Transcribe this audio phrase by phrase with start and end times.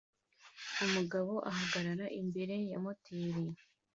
[0.85, 3.41] Umugabo ahagarara imbere ya moteri